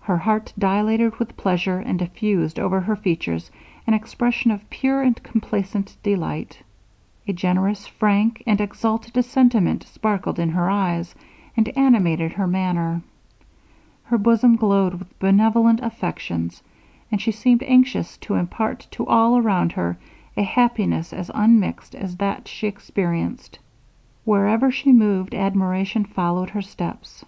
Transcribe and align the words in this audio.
Her 0.00 0.18
heart 0.18 0.52
dilated 0.58 1.14
with 1.18 1.38
pleasure, 1.38 1.78
and 1.78 1.98
diffused 2.00 2.58
over 2.58 2.80
her 2.80 2.94
features 2.96 3.50
an 3.86 3.94
expression 3.94 4.50
of 4.50 4.68
pure 4.68 5.00
and 5.00 5.16
complacent 5.22 5.96
delight. 6.02 6.58
A 7.26 7.32
generous, 7.32 7.86
frank, 7.86 8.42
and 8.46 8.60
exalted 8.60 9.24
sentiment 9.24 9.84
sparkled 9.84 10.38
in 10.38 10.50
her 10.50 10.68
eyes, 10.68 11.14
and 11.56 11.66
animated 11.78 12.32
her 12.34 12.46
manner. 12.46 13.00
Her 14.04 14.18
bosom 14.18 14.54
glowed 14.56 14.96
with 14.96 15.18
benevolent 15.18 15.80
affections; 15.80 16.62
and 17.10 17.18
she 17.18 17.32
seemed 17.32 17.62
anxious 17.62 18.18
to 18.18 18.34
impart 18.34 18.86
to 18.90 19.06
all 19.06 19.38
around 19.38 19.72
her, 19.72 19.96
a 20.36 20.42
happiness 20.42 21.10
as 21.14 21.30
unmixed 21.32 21.94
as 21.94 22.18
that 22.18 22.48
she 22.48 22.66
experienced. 22.66 23.58
Wherever 24.26 24.70
she 24.70 24.92
moved, 24.92 25.34
admiration 25.34 26.04
followed 26.04 26.50
her 26.50 26.60
steps. 26.60 27.24